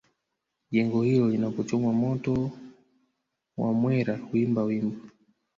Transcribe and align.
Jengo 0.71 1.03
hilo 1.03 1.27
linapochomwa 1.29 1.93
moto 1.93 2.51
wamwera 3.57 4.17
huimba 4.17 4.63
wimbo 4.63 4.95